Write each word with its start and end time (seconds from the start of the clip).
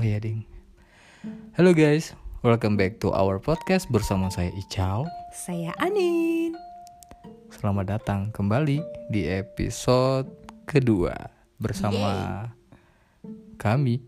Oh 0.00 0.08
ya 0.08 0.16
ding. 0.16 0.48
Halo 1.60 1.76
guys, 1.76 2.16
welcome 2.40 2.72
back 2.72 3.04
to 3.04 3.12
our 3.12 3.36
podcast 3.36 3.84
bersama 3.92 4.32
saya 4.32 4.48
Ical. 4.56 5.04
Saya 5.28 5.76
Anin. 5.76 6.56
Selamat 7.52 8.00
datang 8.00 8.32
kembali 8.32 8.80
di 9.12 9.28
episode 9.28 10.24
kedua 10.64 11.12
bersama 11.60 12.48
kami. 13.60 14.00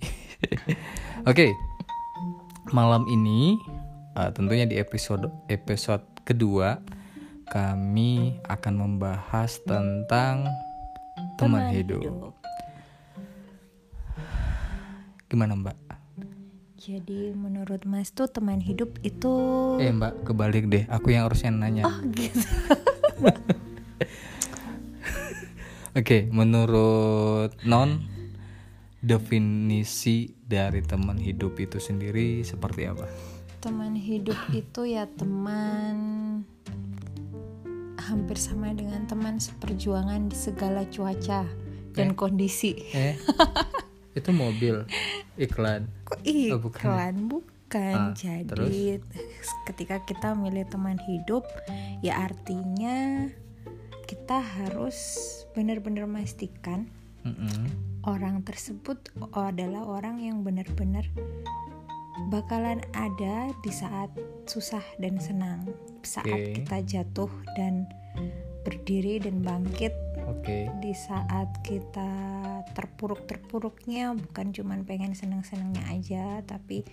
Oke, 1.28 1.52
malam 2.72 3.04
ini 3.12 3.60
uh, 4.16 4.32
tentunya 4.32 4.64
di 4.64 4.80
episode 4.80 5.28
episode 5.52 6.08
kedua 6.24 6.80
kami 7.52 8.40
akan 8.48 8.74
membahas 8.80 9.60
tentang 9.68 10.48
teman, 11.36 11.68
hidup. 11.68 12.32
Gimana 15.32 15.56
Mbak? 15.56 15.91
Jadi 16.82 17.30
menurut 17.30 17.86
Mas 17.86 18.10
tuh 18.10 18.26
teman 18.26 18.58
hidup 18.58 18.98
itu 19.06 19.30
Eh 19.78 19.94
Mbak, 19.94 20.26
kebalik 20.26 20.66
deh. 20.66 20.82
Aku 20.90 21.14
yang 21.14 21.30
harusnya 21.30 21.54
nanya. 21.54 21.86
Oh 21.86 22.02
gitu. 22.10 22.42
Oke, 25.98 26.26
menurut 26.34 27.54
Non 27.62 28.02
definisi 28.98 30.34
dari 30.42 30.82
teman 30.82 31.22
hidup 31.22 31.54
itu 31.62 31.78
sendiri 31.78 32.42
seperti 32.42 32.90
apa? 32.90 33.06
teman 33.62 33.94
hidup 33.94 34.34
itu 34.50 34.82
ya 34.90 35.06
teman 35.06 35.94
hampir 37.94 38.34
sama 38.34 38.74
dengan 38.74 39.06
teman 39.06 39.38
seperjuangan 39.38 40.26
di 40.26 40.34
segala 40.34 40.82
cuaca 40.90 41.46
dan 41.94 42.18
kondisi. 42.18 42.74
Eh, 42.90 43.14
itu 44.18 44.30
mobil 44.34 44.82
iklan. 45.36 45.88
Kok 46.04 46.18
Oh, 46.52 46.60
bukan 46.60 46.80
ya? 46.80 46.86
iklan 46.86 47.14
bukan. 47.28 47.96
Ah, 47.96 48.12
Jadi 48.12 49.00
ketika 49.68 49.96
kita 50.04 50.36
milih 50.36 50.68
teman 50.68 51.00
hidup 51.00 51.48
ya 52.04 52.20
artinya 52.20 53.28
kita 54.04 54.44
harus 54.44 54.98
benar-benar 55.56 56.04
memastikan 56.04 56.84
Mm-mm. 57.24 57.72
orang 58.04 58.44
tersebut 58.44 59.00
adalah 59.32 59.88
orang 59.88 60.20
yang 60.20 60.44
benar-benar 60.44 61.08
bakalan 62.28 62.84
ada 62.92 63.48
di 63.64 63.72
saat 63.72 64.12
susah 64.44 64.84
dan 65.00 65.16
senang, 65.16 65.64
saat 66.04 66.28
Oke. 66.28 66.60
kita 66.60 66.76
jatuh 66.84 67.32
dan 67.56 67.88
berdiri 68.62 69.18
dan 69.18 69.42
bangkit, 69.42 69.92
Oke. 70.30 70.70
di 70.78 70.94
saat 70.94 71.62
kita 71.66 72.10
terpuruk-terpuruknya 72.72 74.14
bukan 74.16 74.54
cuman 74.54 74.86
pengen 74.86 75.12
senang-senangnya 75.12 75.84
aja, 75.92 76.26
tapi 76.46 76.86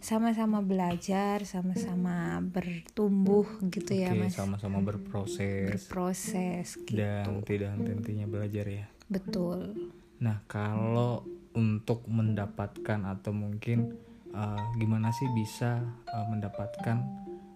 sama-sama 0.00 0.62
belajar, 0.62 1.42
sama-sama 1.44 2.40
bertumbuh 2.40 3.46
gitu 3.68 3.92
ya, 3.94 4.14
Oke, 4.14 4.30
Mas. 4.30 4.34
sama-sama 4.38 4.78
berproses 4.80 5.70
Berproses 5.70 6.78
gitu. 6.86 6.98
dan 6.98 7.42
tidak 7.44 7.76
henti-hentinya 7.76 8.26
belajar 8.30 8.66
ya. 8.66 8.86
Betul. 9.10 9.74
Nah, 10.22 10.40
kalau 10.46 11.26
untuk 11.58 12.06
mendapatkan 12.06 13.02
atau 13.10 13.34
mungkin 13.34 13.98
uh, 14.30 14.62
gimana 14.78 15.10
sih 15.10 15.26
bisa 15.34 15.82
uh, 16.06 16.26
mendapatkan 16.30 17.02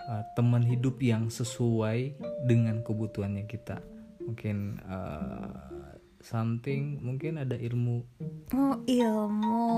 uh, 0.09 0.25
teman 0.35 0.67
hidup 0.67 0.99
yang 0.99 1.31
sesuai 1.31 2.19
dengan 2.45 2.85
kebutuhannya 2.85 3.49
kita? 3.49 3.81
Mungkin 4.25 4.81
uh, 4.85 5.75
something, 6.25 7.01
mungkin 7.05 7.37
ada 7.37 7.57
ilmu. 7.57 8.05
Oh, 8.57 8.77
ilmu. 8.89 9.69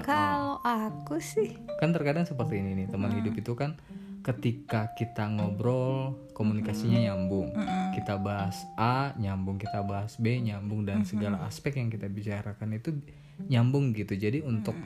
Kalau 0.00 0.64
aku 0.64 1.20
sih 1.20 1.52
Kan 1.76 1.92
terkadang 1.92 2.24
seperti 2.24 2.64
ini 2.64 2.84
nih, 2.84 2.86
teman 2.88 3.12
hidup 3.12 3.36
itu 3.36 3.52
kan 3.52 3.76
ketika 4.22 4.94
kita 4.94 5.28
ngobrol 5.28 6.16
komunikasinya 6.32 7.10
nyambung. 7.10 7.52
Kita 7.92 8.16
bahas 8.16 8.64
A 8.78 9.12
nyambung, 9.18 9.58
kita 9.58 9.82
bahas 9.84 10.16
B 10.16 10.40
nyambung 10.40 10.88
dan 10.88 11.04
segala 11.04 11.42
aspek 11.44 11.76
yang 11.76 11.90
kita 11.90 12.08
bicarakan 12.08 12.78
itu 12.78 12.96
nyambung 13.50 13.92
gitu. 13.92 14.14
Jadi 14.14 14.40
untuk 14.40 14.78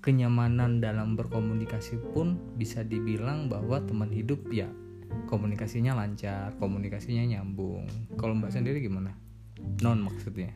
kenyamanan 0.00 0.78
dalam 0.84 1.16
berkomunikasi 1.16 1.96
pun 2.12 2.36
bisa 2.54 2.84
dibilang 2.84 3.48
bahwa 3.48 3.80
teman 3.82 4.12
hidup 4.12 4.46
ya 4.52 4.68
komunikasinya 5.26 5.96
lancar, 5.96 6.54
komunikasinya 6.58 7.24
nyambung. 7.24 7.86
Kalau 8.18 8.34
Mbak 8.36 8.52
sendiri 8.52 8.78
gimana? 8.82 9.14
Non 9.80 10.02
maksudnya. 10.02 10.52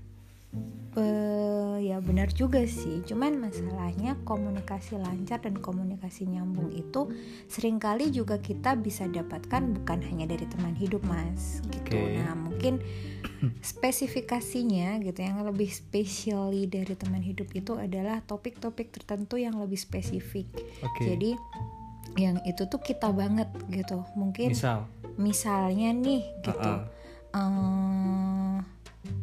Eh, 0.98 1.76
ya 1.84 2.02
benar 2.02 2.32
juga 2.34 2.64
sih 2.66 3.04
cuman 3.06 3.38
masalahnya 3.38 4.18
komunikasi 4.26 4.98
lancar 4.98 5.38
dan 5.44 5.54
komunikasi 5.60 6.26
nyambung 6.26 6.74
itu 6.74 7.12
sering 7.46 7.78
kali 7.78 8.10
juga 8.10 8.40
kita 8.42 8.74
bisa 8.74 9.06
dapatkan 9.06 9.78
bukan 9.78 10.00
hanya 10.02 10.26
dari 10.26 10.48
teman 10.48 10.74
hidup 10.74 11.04
mas 11.06 11.62
gitu 11.70 11.94
Oke. 11.94 12.18
nah 12.18 12.34
mungkin 12.34 12.82
spesifikasinya 13.62 14.98
gitu 15.06 15.22
yang 15.22 15.38
lebih 15.46 15.70
spesiali 15.70 16.66
dari 16.66 16.98
teman 16.98 17.22
hidup 17.22 17.46
itu 17.54 17.78
adalah 17.78 18.18
topik-topik 18.26 18.90
tertentu 18.90 19.38
yang 19.38 19.54
lebih 19.54 19.78
spesifik 19.78 20.50
Oke. 20.82 21.14
jadi 21.14 21.38
yang 22.16 22.40
itu 22.46 22.64
tuh 22.64 22.80
kita 22.80 23.10
banget 23.12 23.50
gitu 23.68 24.06
mungkin 24.16 24.54
Misal, 24.54 24.86
misalnya 25.18 25.92
nih 25.92 26.22
gitu 26.40 26.56
Uh-uh. 26.56 26.86
eh, 27.34 28.56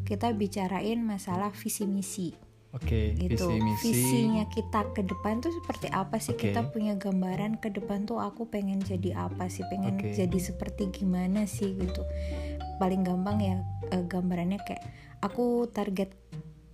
kita 0.06 0.31
bicarain 0.31 1.01
masalah 1.01 1.50
visi 1.51 1.84
misi 1.90 2.29
oke, 2.72 3.16
gitu 3.18 3.50
visi 3.50 3.59
misi. 3.63 3.85
visinya 3.91 4.44
kita 4.47 4.94
ke 4.94 5.01
depan 5.01 5.41
tuh 5.41 5.51
seperti 5.51 5.88
apa 5.90 6.22
sih 6.22 6.38
Oke. 6.38 6.51
kita 6.51 6.69
punya 6.69 6.94
gambaran 6.96 7.57
ke 7.57 7.73
depan 7.73 8.06
tuh 8.06 8.22
aku 8.22 8.46
pengen 8.47 8.79
jadi 8.79 9.28
apa 9.28 9.50
sih 9.50 9.66
pengen 9.67 9.97
Oke. 9.97 10.13
jadi 10.13 10.40
seperti 10.40 10.94
gimana 10.94 11.50
sih 11.50 11.73
gitu 11.75 12.06
paling 12.78 13.02
gampang 13.03 13.40
ya 13.40 13.56
eh, 13.91 14.03
gambarannya 14.06 14.59
kayak 14.62 14.84
aku 15.23 15.66
target 15.72 16.12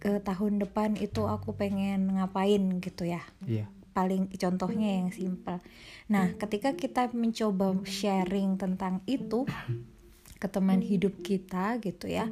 ke 0.02 0.18
tahun 0.26 0.58
depan 0.58 0.98
itu 0.98 1.30
aku 1.30 1.54
pengen 1.54 2.18
ngapain 2.18 2.82
gitu 2.82 3.06
ya 3.06 3.22
Iya. 3.46 3.70
Paling 3.92 4.32
contohnya 4.34 5.00
yang 5.00 5.10
simpel. 5.10 5.60
Nah, 6.08 6.32
ketika 6.36 6.72
kita 6.72 7.12
mencoba 7.12 7.76
sharing 7.84 8.56
tentang 8.56 9.00
itu 9.06 9.44
ke 10.36 10.48
teman 10.48 10.82
hidup 10.82 11.22
kita 11.22 11.78
gitu 11.78 12.08
ya, 12.08 12.28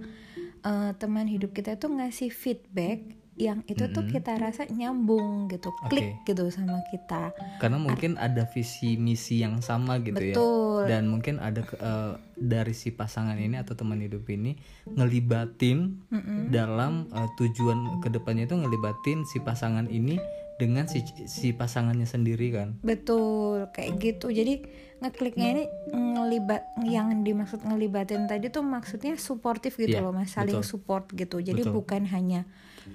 eh, 0.61 0.91
teman 0.95 1.27
hidup 1.27 1.51
kita 1.51 1.75
itu 1.75 1.87
ngasih 1.87 2.29
feedback 2.29 2.99
yang 3.39 3.63
itu 3.71 3.87
tuh 3.87 4.03
Mm-mm. 4.03 4.11
kita 4.11 4.35
rasa 4.35 4.67
nyambung 4.67 5.47
gitu, 5.47 5.71
klik 5.87 6.27
gitu 6.27 6.51
sama 6.51 6.83
kita. 6.91 7.31
Karena 7.55 7.79
mungkin 7.79 8.19
ada 8.19 8.43
visi 8.43 8.99
misi 8.99 9.39
yang 9.39 9.63
sama 9.63 9.95
gitu 9.99 10.19
ya. 10.19 10.35
Betul. 10.35 10.59
dan 10.87 11.07
mungkin 11.07 11.39
ada 11.39 11.59
ke- 11.61 11.75
eh, 11.75 12.13
dari 12.35 12.71
si 12.71 12.89
pasangan 12.89 13.35
ini 13.35 13.55
atau 13.55 13.75
teman 13.75 13.99
hidup 13.99 14.27
ini 14.27 14.55
ngelibatin 14.89 16.03
dalam 16.49 17.07
eh, 17.09 17.29
tujuan 17.37 17.99
ke 17.99 18.07
depannya 18.09 18.43
itu 18.43 18.55
ngelibatin 18.55 19.23
si 19.23 19.39
pasangan 19.39 19.87
ini 19.87 20.19
dengan 20.59 20.91
si 20.91 21.07
si 21.31 21.55
pasangannya 21.55 22.03
sendiri 22.03 22.51
kan 22.51 22.75
Betul, 22.83 23.71
kayak 23.71 23.95
gitu. 24.03 24.27
Jadi 24.27 24.67
ngekliknya 24.99 25.47
ini 25.55 25.63
ngelibat 25.95 26.75
yang 26.83 27.23
dimaksud 27.23 27.63
ngelibatin 27.63 28.27
tadi 28.27 28.51
tuh 28.51 28.67
maksudnya 28.67 29.15
suportif 29.15 29.79
gitu 29.79 29.95
Iya, 29.95 30.03
loh, 30.03 30.11
Mas, 30.11 30.35
saling 30.35 30.59
betul. 30.59 30.67
support 30.67 31.07
gitu. 31.15 31.39
Jadi 31.39 31.63
Betul. 31.63 31.79
bukan 31.79 32.03
hanya 32.11 32.43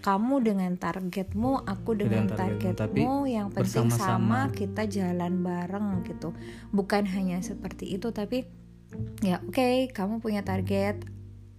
kamu 0.04 0.44
dengan 0.44 0.76
targetmu, 0.76 1.64
aku 1.64 1.96
dengan 1.96 2.28
Dengan 2.28 2.36
targetmu, 2.36 3.24
tapi 3.24 3.32
yang 3.32 3.48
penting 3.48 3.88
sama 3.88 4.52
kita 4.52 4.84
jalan 4.84 5.40
bareng 5.40 6.04
gitu. 6.04 6.36
Bukan 6.68 7.08
hanya 7.08 7.40
seperti 7.40 7.96
itu, 7.96 8.12
tapi 8.12 8.44
ya 9.24 9.40
oke, 9.40 9.88
kamu 9.96 10.20
punya 10.20 10.44
target 10.44 11.00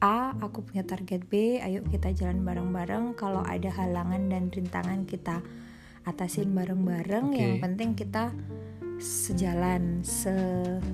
A, 0.06 0.38
aku 0.38 0.62
punya 0.62 0.86
target 0.86 1.25
B, 1.25 1.57
ayo 1.57 1.81
kita 1.81 2.13
jalan 2.13 2.46
bareng-bareng. 2.46 3.18
Kalau 3.18 3.42
ada 3.42 3.74
halangan 3.74 4.30
dan 4.30 4.54
rintangan 4.54 5.10
kita 5.10 5.42
atasin 6.06 6.54
bareng-bareng. 6.54 7.34
Oke. 7.34 7.42
Yang 7.42 7.56
penting 7.62 7.90
kita 7.98 8.31
sejalan, 8.96 10.00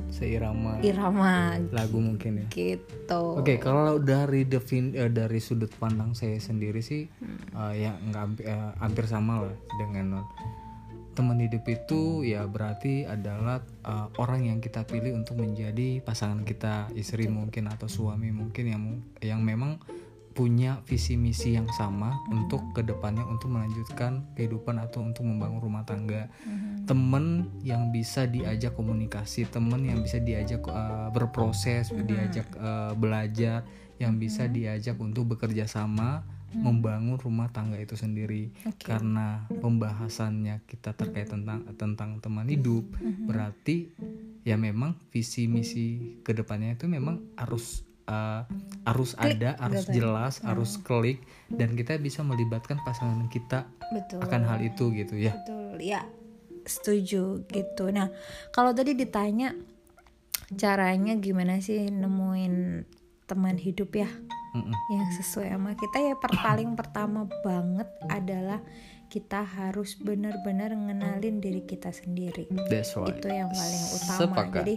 seirama 0.10 0.82
seirama 0.82 1.62
lagu 1.70 2.02
mungkin 2.02 2.42
ya 2.42 2.46
gitu. 2.50 3.38
Oke, 3.38 3.62
kalau 3.62 4.02
dari 4.02 4.42
defin 4.42 4.98
eh, 4.98 5.06
dari 5.06 5.38
sudut 5.38 5.70
pandang 5.78 6.18
saya 6.18 6.42
sendiri 6.42 6.82
sih 6.82 7.06
Hmm. 7.22 7.38
eh, 7.70 7.86
ya 7.86 7.92
nggak 7.94 8.22
hampir, 8.26 8.44
eh, 8.50 8.72
hampir 8.82 9.06
sama 9.06 9.46
lah 9.46 9.56
dengan 9.78 10.18
non. 10.18 10.26
Teman 11.12 11.44
hidup 11.44 11.68
itu 11.68 12.24
ya 12.26 12.48
berarti 12.50 13.06
adalah 13.06 13.62
eh, 13.86 14.08
orang 14.18 14.50
yang 14.50 14.58
kita 14.58 14.82
pilih 14.82 15.14
untuk 15.14 15.38
menjadi 15.38 16.02
pasangan 16.02 16.42
kita, 16.42 16.90
istri 16.98 17.30
mungkin 17.30 17.70
atau 17.70 17.86
suami 17.86 18.34
mungkin 18.34 18.66
yang 18.66 18.84
yang 19.22 19.42
memang 19.46 19.78
punya 20.32 20.80
visi 20.88 21.20
misi 21.20 21.60
yang 21.60 21.68
sama 21.76 22.16
untuk 22.32 22.64
ke 22.72 22.82
depannya 22.82 23.28
untuk 23.28 23.52
melanjutkan 23.52 24.24
kehidupan 24.40 24.80
atau 24.80 25.04
untuk 25.04 25.28
membangun 25.28 25.60
rumah 25.60 25.84
tangga. 25.84 26.32
Temen 26.88 27.52
yang 27.62 27.92
bisa 27.92 28.26
diajak 28.26 28.74
komunikasi 28.76 29.48
temen 29.52 29.84
yang 29.84 30.00
bisa 30.00 30.24
diajak 30.24 30.64
uh, 30.68 31.12
berproses 31.12 31.92
diajak 31.92 32.48
uh, 32.56 32.96
belajar 32.96 33.68
yang 34.00 34.18
bisa 34.18 34.48
diajak 34.50 34.98
untuk 34.98 35.36
bekerja 35.36 35.70
sama 35.70 36.26
membangun 36.52 37.16
rumah 37.16 37.48
tangga 37.48 37.80
itu 37.80 37.96
sendiri. 37.96 38.52
Oke. 38.68 38.84
karena 38.84 39.48
pembahasannya 39.48 40.64
kita 40.68 40.92
terkait 40.96 41.32
tentang 41.32 41.64
tentang 41.80 42.20
teman 42.20 42.48
hidup 42.52 42.84
berarti 43.24 43.92
ya 44.44 44.60
memang 44.60 44.98
visi 45.14 45.48
misi 45.48 46.20
ke 46.26 46.36
depannya 46.36 46.76
itu 46.76 46.90
memang 46.92 47.24
harus 47.40 47.86
uh, 48.08 48.48
harus 48.88 49.14
ada 49.20 49.58
harus 49.60 49.86
gitu 49.86 49.92
ya. 49.92 49.96
jelas 50.02 50.34
harus 50.42 50.72
klik 50.82 51.22
dan 51.52 51.76
kita 51.76 51.98
bisa 52.02 52.26
melibatkan 52.26 52.80
pasangan 52.82 53.28
kita 53.30 53.68
betul. 53.92 54.20
akan 54.24 54.42
hal 54.48 54.60
itu 54.64 54.90
gitu 54.96 55.16
ya. 55.20 55.36
Betul 55.36 55.78
ya 55.82 56.02
setuju 56.66 57.44
gitu. 57.50 57.86
Nah 57.90 58.10
kalau 58.54 58.72
tadi 58.72 58.94
ditanya 58.94 59.54
caranya 60.56 61.16
gimana 61.18 61.58
sih 61.64 61.90
nemuin 61.90 62.86
teman 63.26 63.58
hidup 63.58 63.92
ya? 63.96 64.10
Yang 64.92 65.24
sesuai 65.24 65.56
sama 65.56 65.72
kita 65.80 65.98
ya 66.12 66.16
paling 66.20 66.76
pertama 66.76 67.24
banget 67.40 67.88
adalah 68.12 68.60
kita 69.12 69.44
harus 69.44 70.00
benar-benar 70.00 70.72
ngenalin 70.72 71.44
diri 71.44 71.64
kita 71.68 71.92
sendiri. 71.92 72.48
That's 72.72 72.96
right. 72.96 73.20
Itu 73.20 73.28
yang 73.28 73.52
paling 73.52 73.84
utama. 73.92 74.20
Sepakat. 74.24 74.56
jadi 74.64 74.76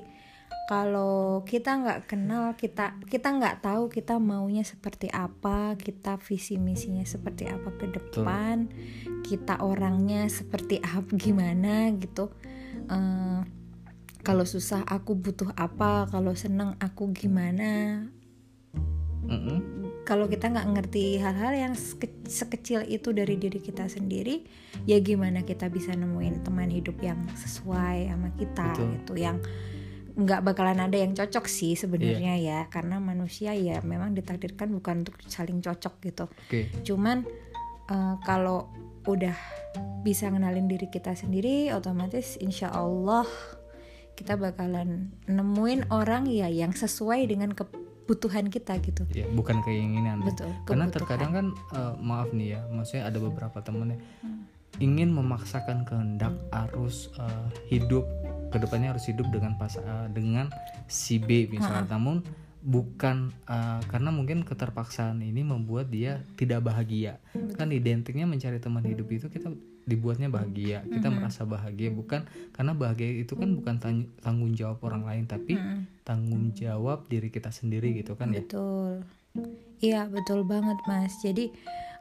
kalau 0.64 1.44
kita 1.44 1.76
nggak 1.76 2.00
kenal 2.08 2.56
kita 2.56 2.96
kita 3.04 3.36
nggak 3.36 3.60
tahu 3.60 3.92
kita 3.92 4.16
maunya 4.16 4.64
seperti 4.64 5.12
apa 5.12 5.76
kita 5.76 6.16
visi 6.16 6.56
misinya 6.56 7.04
seperti 7.04 7.44
apa 7.52 7.68
ke 7.76 7.92
depan 7.92 8.72
kita 9.24 9.64
orangnya 9.64 10.28
seperti 10.28 10.80
apa 10.96 11.08
gimana 11.16 11.88
gitu. 11.96 12.28
Eh, 12.88 13.40
kalau 14.24 14.44
susah 14.48 14.84
aku 14.88 15.16
butuh 15.16 15.52
apa 15.56 16.08
kalau 16.08 16.36
seneng 16.36 16.76
aku 16.80 17.12
gimana. 17.12 18.04
Kalau 20.04 20.28
kita 20.28 20.52
nggak 20.52 20.68
ngerti 20.68 21.16
hal-hal 21.16 21.56
yang 21.56 21.72
seke- 21.72 22.28
sekecil 22.28 22.84
itu 22.84 23.08
dari 23.16 23.40
diri 23.40 23.56
kita 23.56 23.88
sendiri 23.88 24.44
ya 24.84 25.00
gimana 25.00 25.40
kita 25.48 25.72
bisa 25.72 25.96
nemuin 25.96 26.44
teman 26.44 26.68
hidup 26.68 27.00
yang 27.00 27.16
sesuai 27.32 28.12
sama 28.12 28.28
kita 28.36 28.68
Betul. 28.76 28.88
gitu 29.00 29.12
yang 29.16 29.40
nggak 30.14 30.40
bakalan 30.42 30.78
ada 30.78 30.94
yang 30.94 31.10
cocok 31.10 31.44
sih 31.44 31.74
sebenarnya 31.74 32.38
Iya. 32.38 32.62
ya 32.62 32.70
karena 32.70 32.96
manusia 32.98 33.50
ya 33.50 33.82
memang 33.82 34.14
ditakdirkan 34.14 34.70
bukan 34.72 35.02
untuk 35.02 35.18
saling 35.26 35.58
cocok 35.58 35.94
gitu 36.00 36.24
oke 36.30 36.60
cuman 36.82 37.26
eh, 37.86 38.14
kalau 38.22 38.70
udah 39.04 39.34
bisa 40.00 40.30
ngenalin 40.30 40.64
diri 40.64 40.86
kita 40.86 41.12
sendiri 41.12 41.68
otomatis 41.70 42.38
insya 42.38 42.70
Allah 42.70 43.26
kita 44.14 44.38
bakalan 44.38 45.10
nemuin 45.26 45.90
orang 45.90 46.24
ya 46.24 46.46
yang 46.46 46.70
sesuai 46.70 47.26
dengan 47.26 47.50
kebutuhan 47.50 48.46
kita 48.46 48.78
gitu 48.78 49.02
ya 49.10 49.26
bukan 49.28 49.60
keinginan 49.60 50.22
ya. 50.22 50.26
betul 50.30 50.50
karena 50.62 50.86
kebutuhan. 50.86 50.94
terkadang 50.94 51.30
kan 51.32 51.46
eh, 51.74 51.94
maaf 51.98 52.30
nih 52.30 52.54
ya 52.54 52.60
maksudnya 52.68 53.10
ada 53.10 53.18
beberapa 53.18 53.58
temen 53.60 53.92
ya 53.92 54.00
Hmm. 54.22 54.46
ingin 54.78 55.10
memaksakan 55.10 55.82
kehendak 55.82 56.32
harus 56.50 57.10
eh, 57.16 57.46
hidup 57.68 58.06
ke 58.54 58.62
depannya 58.62 58.94
harus 58.94 59.10
hidup 59.10 59.26
dengan 59.34 59.58
pas 59.58 59.74
eh, 59.74 60.06
dengan 60.14 60.46
si 60.86 61.18
B 61.18 61.50
misalnya. 61.50 61.90
Namun 61.90 62.22
bukan 62.62 63.34
eh, 63.50 63.80
karena 63.90 64.14
mungkin 64.14 64.46
keterpaksaan 64.46 65.18
ini 65.18 65.42
membuat 65.42 65.90
dia 65.90 66.22
tidak 66.38 66.62
bahagia. 66.62 67.18
Kan 67.58 67.74
identiknya 67.74 68.30
mencari 68.30 68.62
teman 68.62 68.86
hidup 68.86 69.10
itu 69.10 69.26
kita 69.26 69.50
dibuatnya 69.84 70.32
bahagia 70.32 70.86
kita 70.86 71.10
merasa 71.10 71.42
bahagia. 71.44 71.90
Bukan 71.90 72.24
karena 72.54 72.72
bahagia 72.72 73.20
itu 73.26 73.34
kan 73.34 73.50
bukan 73.58 73.76
tang- 73.82 74.10
tanggung 74.22 74.54
jawab 74.54 74.78
orang 74.86 75.02
lain 75.02 75.24
tapi 75.26 75.58
Mm-mm. 75.58 76.06
tanggung 76.06 76.54
jawab 76.54 77.04
diri 77.10 77.28
kita 77.28 77.50
sendiri 77.50 77.92
gitu 77.98 78.14
kan 78.14 78.30
ya. 78.32 78.40
Betul. 78.40 79.02
Iya, 79.82 80.06
betul 80.08 80.46
banget, 80.46 80.78
Mas. 80.86 81.12
Jadi 81.20 81.50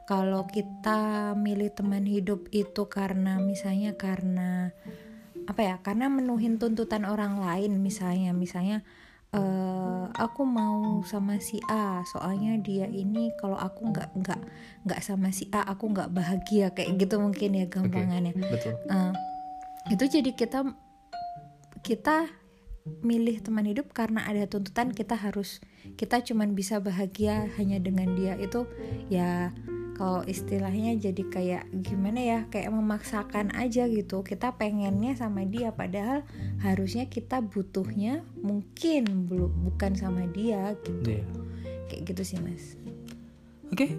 kalau 0.08 0.44
kita 0.48 1.32
milih 1.36 1.72
teman 1.72 2.04
hidup 2.04 2.48
itu 2.52 2.88
karena 2.88 3.40
misalnya 3.40 3.96
karena 3.96 4.70
apa 5.48 5.60
ya? 5.62 5.76
Karena 5.84 6.08
menuhin 6.12 6.56
tuntutan 6.60 7.04
orang 7.08 7.40
lain 7.40 7.80
misalnya, 7.80 8.32
misalnya 8.32 8.84
eh 9.34 10.04
aku 10.14 10.46
mau 10.46 11.02
sama 11.02 11.42
si 11.42 11.58
A, 11.66 12.06
soalnya 12.06 12.54
dia 12.62 12.86
ini 12.86 13.34
kalau 13.42 13.58
aku 13.58 13.90
nggak 13.90 14.14
nggak 14.14 14.40
nggak 14.86 15.00
sama 15.02 15.34
si 15.34 15.50
A, 15.50 15.66
aku 15.66 15.90
nggak 15.90 16.14
bahagia 16.14 16.70
kayak 16.70 16.94
gitu 17.02 17.18
mungkin 17.18 17.58
ya 17.58 17.66
gampangannya. 17.66 18.30
betul 18.38 18.78
Eh, 18.86 19.12
itu 19.90 20.04
jadi 20.06 20.30
kita 20.32 20.64
kita 21.82 22.30
milih 23.04 23.40
teman 23.40 23.64
hidup 23.64 23.90
karena 23.96 24.28
ada 24.28 24.44
tuntutan 24.44 24.92
kita 24.92 25.16
harus 25.16 25.60
kita 25.96 26.20
cuman 26.20 26.52
bisa 26.52 26.78
bahagia 26.80 27.48
hanya 27.56 27.80
dengan 27.80 28.12
dia 28.12 28.36
itu 28.36 28.68
ya 29.08 29.52
kalau 29.94 30.26
istilahnya 30.26 30.98
jadi 30.98 31.22
kayak 31.30 31.64
gimana 31.86 32.20
ya 32.20 32.38
kayak 32.50 32.74
memaksakan 32.74 33.54
aja 33.54 33.86
gitu. 33.86 34.26
Kita 34.26 34.58
pengennya 34.58 35.14
sama 35.14 35.46
dia 35.46 35.70
padahal 35.70 36.26
harusnya 36.60 37.06
kita 37.06 37.38
butuhnya 37.38 38.26
mungkin 38.42 39.30
belum 39.30 39.70
bukan 39.70 39.94
sama 39.94 40.26
dia 40.34 40.74
gitu. 40.82 41.22
Iya. 41.22 41.26
kayak 41.84 42.02
gitu 42.10 42.22
sih 42.24 42.38
mas. 42.40 42.80
Oke, 43.70 43.92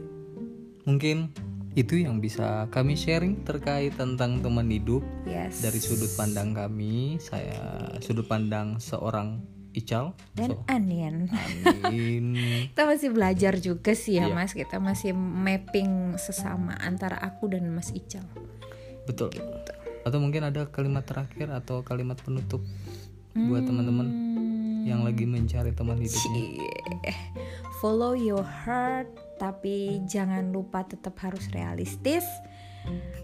mungkin 0.84 1.32
itu 1.76 2.00
yang 2.00 2.24
bisa 2.24 2.72
kami 2.72 2.96
sharing 2.96 3.44
terkait 3.44 3.92
tentang 4.00 4.40
teman 4.40 4.72
hidup 4.72 5.04
yes. 5.28 5.60
dari 5.60 5.80
sudut 5.84 6.08
pandang 6.16 6.56
kami. 6.56 7.20
Saya 7.20 7.92
sudut 8.00 8.24
pandang 8.26 8.80
seorang 8.80 9.44
Ical. 9.76 10.16
dan 10.32 10.50
So, 10.52 10.64
Anian 10.66 11.28
amin. 11.84 12.34
kita 12.72 12.84
masih 12.84 13.10
belajar 13.10 13.54
juga 13.58 13.92
sih 13.92 14.16
ya 14.16 14.26
Iya. 14.26 14.34
mas 14.34 14.52
kita 14.52 14.78
masih 14.78 15.12
mapping 15.12 16.16
sesama 16.16 16.74
antara 16.78 17.16
aku 17.18 17.48
dan 17.48 17.68
mas 17.70 17.92
Ical 17.92 18.24
Betul. 19.04 19.30
Atau 20.02 20.18
mungkin 20.18 20.42
ada 20.44 20.66
kalimat 20.66 21.04
terakhir 21.04 21.50
atau 21.52 21.82
kalimat 21.82 22.18
penutup 22.18 22.62
buat 23.34 23.62
teman-teman 23.62 24.08
yang 24.82 25.02
lagi 25.02 25.26
mencari 25.26 25.70
teman 25.72 25.98
hidupnya. 25.98 26.42
Cie. 26.42 27.14
follow 27.76 28.14
your 28.14 28.42
heart 28.42 29.06
tapi 29.36 30.00
jangan 30.06 30.50
lupa 30.50 30.82
tetap 30.84 31.14
harus 31.20 31.46
realistis 31.50 32.24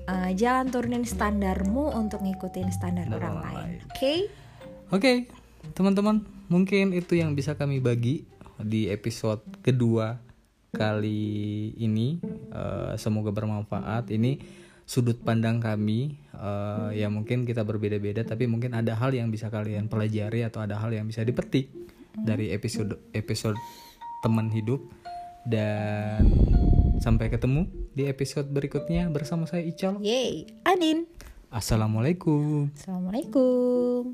Eh, 0.03 0.31
jangan 0.33 0.67
turunin 0.67 1.05
standarmu 1.05 1.93
untuk 1.93 2.19
ngikutin 2.19 2.73
standar 2.73 3.05
orang 3.07 3.37
lain 3.37 3.53
lain. 3.77 3.79
oke 3.87 4.13
Oke, 4.91 5.11
teman-teman, 5.71 6.25
mungkin 6.51 6.91
itu 6.91 7.15
yang 7.15 7.31
bisa 7.31 7.55
kami 7.55 7.79
bagi 7.79 8.27
di 8.59 8.91
episode 8.91 9.39
kedua 9.63 10.19
kali 10.75 11.71
ini. 11.79 12.19
Eh, 12.51 12.93
semoga 12.99 13.31
bermanfaat. 13.31 14.11
Ini 14.11 14.35
sudut 14.83 15.23
pandang 15.23 15.63
kami. 15.63 16.19
eh, 16.35 16.89
ya 16.99 17.07
mungkin 17.07 17.47
kita 17.47 17.63
berbeda-beda, 17.63 18.27
tapi 18.27 18.49
mungkin 18.51 18.75
ada 18.75 18.97
hal 18.99 19.15
yang 19.15 19.31
bisa 19.31 19.47
kalian 19.47 19.87
pelajari 19.87 20.43
atau 20.43 20.59
ada 20.65 20.75
hal 20.75 20.91
yang 20.91 21.07
bisa 21.07 21.23
dipetik 21.23 21.71
dari 22.11 22.51
episode 22.51 22.99
episode 23.15 23.55
teman 24.19 24.51
hidup. 24.51 24.83
Dan 25.41 26.29
sampai 27.01 27.33
ketemu 27.33 27.65
di 27.97 28.05
episode 28.05 28.45
berikutnya 28.53 29.09
bersama 29.09 29.49
saya 29.49 29.65
Ical. 29.65 29.97
yay 30.05 30.45
Anin 30.61 31.09
Assalamualaikum. 31.49 32.69
assalamualaikum 32.77 34.13